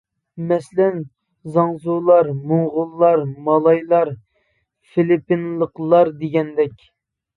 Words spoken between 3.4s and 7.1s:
مالايلار، فىلىپپىنلىقلار دېگەندەك.